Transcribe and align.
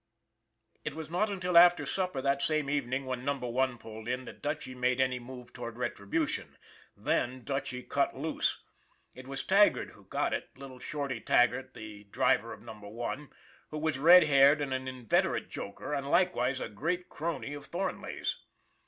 It 0.83 0.95
was 0.95 1.11
not 1.11 1.29
until 1.29 1.55
after 1.55 1.85
supper 1.85 2.23
that 2.23 2.41
same 2.41 2.71
evening, 2.71 3.05
when 3.05 3.23
Number 3.23 3.47
One 3.47 3.77
pulled 3.77 4.07
in, 4.07 4.25
that 4.25 4.41
Dutchy 4.41 4.73
made 4.73 4.99
any 4.99 5.19
move 5.19 5.53
toward 5.53 5.77
retribution 5.77 6.57
then 6.97 7.43
Dutchy 7.43 7.83
cut 7.83 8.17
loose. 8.17 8.63
It 9.13 9.27
was 9.27 9.43
Taggart 9.43 9.91
who 9.91 10.05
got 10.05 10.33
it 10.33 10.49
little 10.57 10.79
Shorty 10.79 11.19
Taggart, 11.21 11.75
the 11.75 12.05
driver 12.05 12.51
of 12.51 12.63
Number 12.63 12.89
One, 12.89 13.29
who 13.69 13.77
was 13.77 13.99
red 13.99 14.23
haired 14.23 14.59
and 14.59 14.73
an 14.73 14.87
inveterate 14.87 15.49
joker, 15.51 15.93
and 15.93 16.09
likewise 16.09 16.59
a 16.59 16.67
great 16.67 17.07
crony 17.07 17.53
of 17.53 17.67
Thornley's. 17.67 18.37